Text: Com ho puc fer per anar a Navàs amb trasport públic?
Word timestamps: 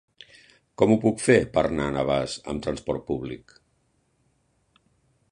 Com 0.81 0.93
ho 0.93 0.95
puc 1.01 1.19
fer 1.25 1.35
per 1.57 1.63
anar 1.67 1.85
a 1.89 1.93
Navàs 1.97 2.37
amb 2.53 2.63
trasport 2.67 3.05
públic? 3.11 3.53